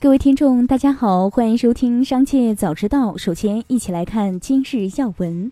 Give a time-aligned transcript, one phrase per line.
[0.00, 3.14] 各位听众，大家好，欢迎收听《商界早知道》。
[3.18, 5.50] 首先，一起来看今日要闻。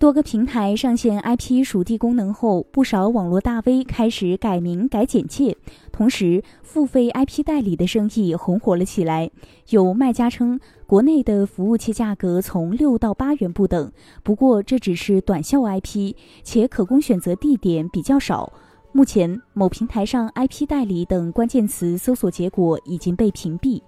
[0.00, 5.56] 多个平台上线 IP 属地功能后，不少网络大 V 开始改名改简介，
[5.92, 9.30] 同时付费 IP 代理的生意红火了起来。
[9.68, 10.58] 有卖家称，
[10.88, 13.92] 国内的服务器价格从六到八元不等，
[14.24, 18.52] 不过这只是短效 IP，且可供选择地点比较少。
[18.92, 23.80] 目前，某平台上 IP 代理等关键词搜索结果已经被屏蔽。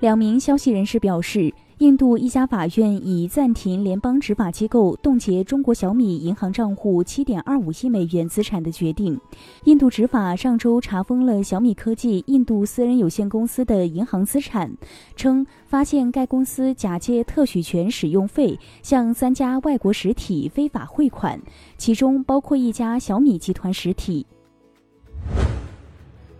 [0.00, 1.52] 两名消息人士表示。
[1.80, 9.18] 印度一家法院已暂停联邦执法机构冻结中国小米银行账户七点二五亿美元资产的决定。
[9.64, 14.70] 印度执法上周查封了小米科技印度私人有限公司的银行资产，
[15.16, 21.40] 称发现该公司假借特许权使用费向三家外国实体非法汇款，
[21.78, 24.26] 其中包括一家小米集团实体。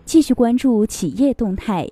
[0.05, 1.89] 继续关注企业动态。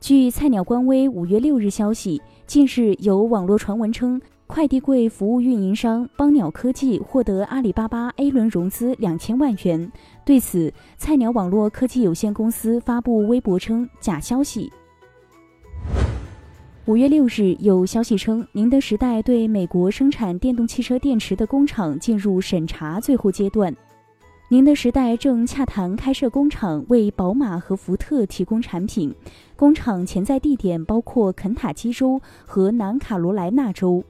[0.00, 2.22] 据菜鸟官微五月六日消息。
[2.48, 9.92] 近日有网络传闻称，快递柜服务运营商邦鸟科技获得阿里巴巴 A 轮融资两千万元。
[10.24, 14.72] 对此，菜鸟网络科技有限公司发布微博称假消息。
[16.86, 23.76] 五月六日有消息称，宁德时代对美国生产电动汽车电池的工厂进入审查最后阶段。
[24.50, 29.14] 宁德时代正洽谈开设工厂，为宝马和福特提供产品。
[29.54, 34.02] 工厂潜在地点包括肯塔基州和南卡罗来纳州。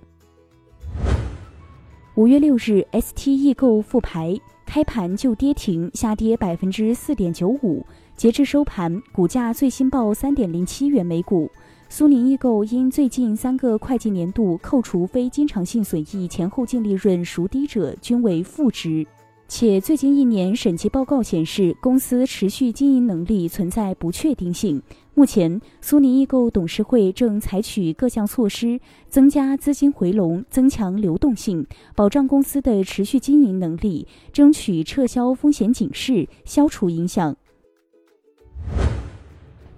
[2.14, 7.84] 五月六日，ST 易购复牌，开盘就跌停，下跌百分之四点九五。
[8.14, 11.50] 截至收盘，股价最新报三点零七元每股。
[11.88, 19.04] 苏宁易购因最近三个会计年度扣除非经常性损益前后净利润孰低者均为负值。
[19.50, 24.82] 且最近一年审计报告显示，公司持续经营能力存在不确定性。
[25.14, 37.34] 目前，苏宁易购董事会正采取各项措施，增加资金回笼，增强流动性，保障公司的持续经营能力，争取撤销风险警示，消除影响。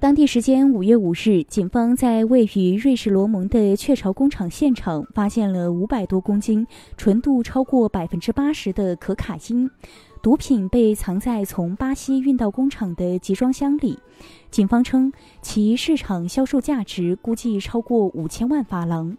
[0.00, 6.66] 当地时间五月五日，警方在位于瑞士罗蒙的雀巢工厂现场发现了五百多公斤、
[6.96, 9.70] 纯度超过百分之八十的可卡因，
[10.22, 13.98] 毒品被藏在从巴西运到工厂的集装箱里。
[14.50, 15.12] 警方称，
[15.42, 19.14] 其市场销售价值估计超过五千万法郎。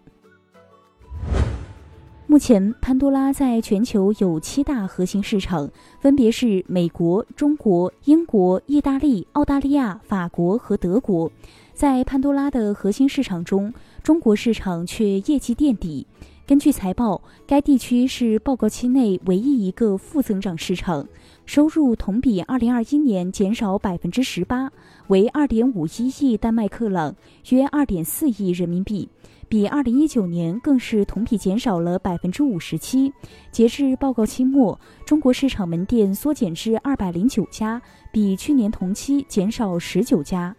[2.32, 5.70] 目前，潘多拉在全球有七大核心市场，
[6.00, 11.30] 分别是美国、中国、英国、意大利、澳大利亚、法国和德国。
[11.74, 16.06] 在潘多拉的核心市场中，中国市场却业绩垫底。
[16.46, 21.06] 根据财报，该地区是报告期内唯一一个负增长市场，
[21.44, 24.72] 收入同比二零二一年减少百分之十八，
[25.08, 27.14] 为二点五一亿丹麦克朗，
[27.50, 29.10] 约二点四亿人民币。
[29.52, 33.12] 比二零一九年更是同比减少了百分之五十七。
[33.50, 37.78] 截至报告期末，中国市场门店缩减至二百零九家，
[38.10, 40.56] 比去年同期减少十九家。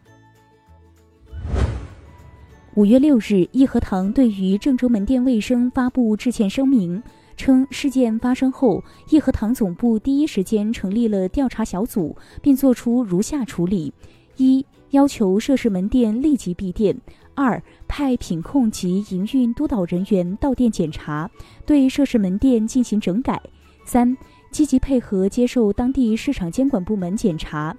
[2.76, 7.02] 五月六日，益禾堂对于郑州门店卫生发布致歉声明，
[7.36, 13.92] 称事件发生后，益禾堂总部第一时间成立了调查小组，并作出如下处理：
[14.38, 16.96] 一、要求涉事门店立即闭店。
[17.36, 21.30] 二、派品控及营运督导人员到店检查，
[21.66, 23.42] 对涉事门店进行整改。
[23.86, 24.16] 三、
[24.52, 27.76] 积极配合接受当地市场监管部门检查。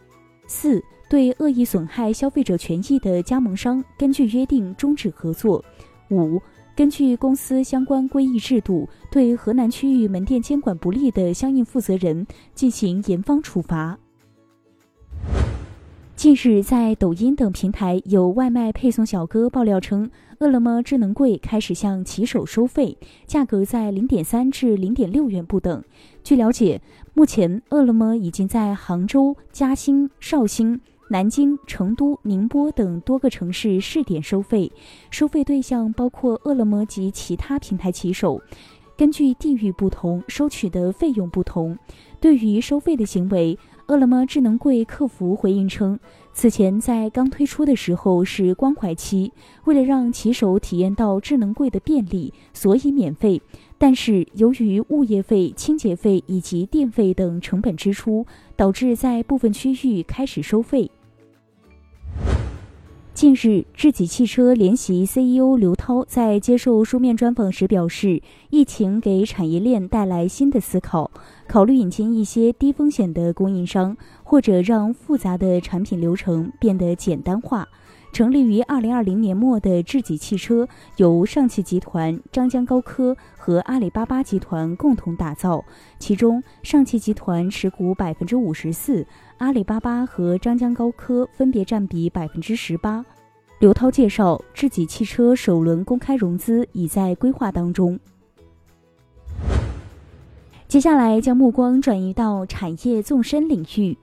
[0.47, 5.65] 四、对恶意损害消费者权益的加盟商，根据约定终止合作。
[6.11, 6.41] 五、
[6.77, 13.99] 根据公司相关规议制度，对河南区域门店监管不力的相应负责人进行严方处罚。
[16.25, 22.97] 近日，在抖音等平台，有外卖配送小哥爆料称，饿了么智能柜开始向骑手收费，
[23.27, 25.85] 价格在零点三至零点六元不等。
[26.23, 26.81] 据了解，
[27.13, 34.73] 目前饿了么已经在杭州、嘉兴、绍兴、南京、成都、宁波等多个城市试点收费，
[35.11, 38.41] 收费对象包括饿了么及其他平台骑手。
[38.97, 41.77] 根据地域不同，收取的费用不同。
[42.21, 45.99] 对于收费的行为，饿了么智能柜客服回应称，
[46.33, 49.33] 此前在刚推出的时候是关怀期，
[49.65, 53.43] 为了让骑手体验到智能柜的便利，所以免费。
[53.77, 58.27] 但是由于物业费、清洁费以及电费等成本支出，
[58.57, 60.91] 导致在部分区域开始收费。
[63.15, 68.21] 近日，智己汽车联席 CEO 刘涛在接受书面专访时表示，
[68.51, 71.13] 疫情给产业链带来新的思考，
[71.47, 77.69] 考虑引进一些低风险的供应商，或者让复杂的产品流程变得简单化。
[78.15, 80.69] 成立于二零二零年末的智己汽车，
[80.99, 85.65] 由上汽集团、张江高科和阿里巴巴集团共同打造。
[85.99, 89.05] 其中，上汽集团持股百分之五十四，
[89.39, 93.05] 阿里巴巴和张江高科分别占比百分之十八。
[93.59, 97.99] 刘涛介绍，智己汽车首轮公开融资已在规划当中。
[100.69, 103.99] 接下来，将目光转移到产业纵深领域。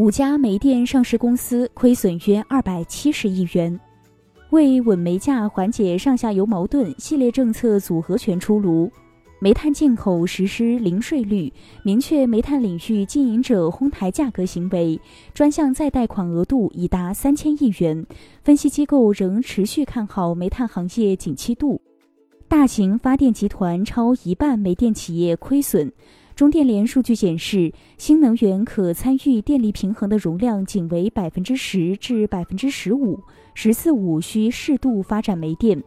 [0.00, 3.78] 五家煤电上市公司亏损约二百七十亿元。
[4.48, 8.90] 为稳煤价、缓解上下游矛盾，系列政策组合拳出炉。
[9.40, 11.52] 煤炭进口实施零税率，
[11.82, 14.98] 明确煤炭领域经营者哄抬价格行为，
[15.34, 18.06] 专项再贷款额度已达三千亿元。
[18.42, 21.78] 分析机构仍持续看好煤炭行业景气度。
[22.48, 25.92] 大型发电集团超一半煤电企业亏损。
[26.40, 33.20] 中电联数据显示，新能源可参与电力平衡的容量仅为百分之十至百分之十五
[33.52, 35.84] ，“十四五”需适度发展煤电。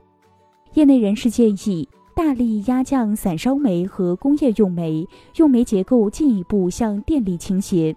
[0.75, 5.07] 业内人士建议，大力压降散烧煤和工业用煤，
[5.37, 7.95] 用煤结构进一步向电力倾斜。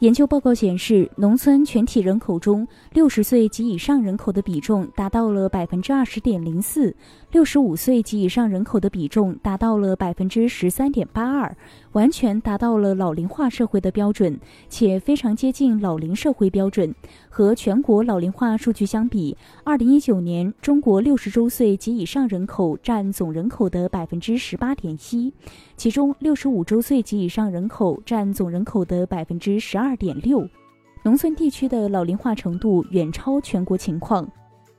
[0.00, 6.94] 研究报告显示，农村全体人口中，六十岁及以上人口的比重达到了百分之二十点零四，
[7.32, 11.52] 六十五岁及以上人口的比重达到了百分之十三点八二，
[11.92, 16.94] 完全达到了老龄化社会的标准，且非常接近老龄社会标准。
[17.28, 25.32] 和全国老龄化数据相比，二零一九年中国六十周岁及以上人口占总人口的百分之十八点一，
[25.76, 30.46] 其中六十五周岁及以上人口占总人口的百分之十二二点六。
[31.02, 34.30] 农村地区的老龄化程度远超全国情况，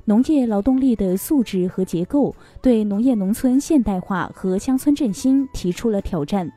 [0.06, 6.48] 农业劳动力的素质和结构对农业农村现代化和乡村振兴提出了挑战。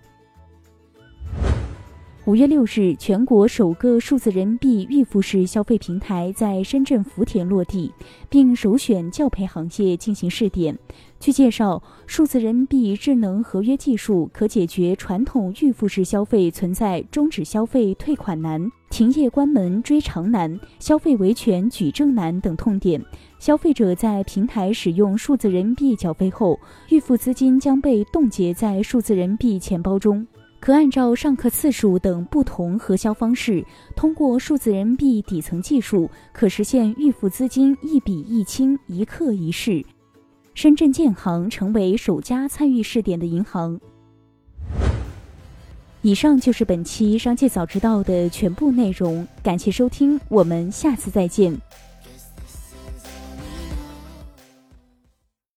[2.24, 7.92] 五月六日，全国首个数字人民币预付式消费平台在深圳福田落地，
[8.28, 10.78] 并首选教培行业进行试点。
[11.18, 23.02] 据介绍，数字人民币智能合约技术可解决传统预付式消费存在终止消费退款难、停业关门追偿难、消费维权举证难等痛点。
[23.40, 26.56] 消费者在平台使用数字人民币缴费后，
[26.88, 30.24] 预付资金将被冻结在数字人民币钱包中。
[30.62, 33.66] 可按照上课次数等不同核销方式，
[33.96, 39.84] 通过数字人民币底层技术，可实现预付资金一笔一清、一刻一式。
[40.54, 43.80] 深圳建行成为首家参与试点的银行。
[46.02, 51.52] 以上就是本期《商界早知道》的全部内容，感谢收听，我们下次再见。